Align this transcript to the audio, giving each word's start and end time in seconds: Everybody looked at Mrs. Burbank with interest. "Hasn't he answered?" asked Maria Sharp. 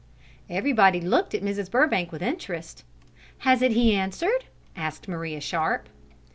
Everybody 0.49 0.99
looked 0.99 1.35
at 1.35 1.43
Mrs. 1.43 1.69
Burbank 1.69 2.11
with 2.11 2.23
interest. 2.23 2.83
"Hasn't 3.37 3.73
he 3.75 3.93
answered?" 3.93 4.45
asked 4.75 5.07
Maria 5.07 5.39
Sharp. 5.39 5.89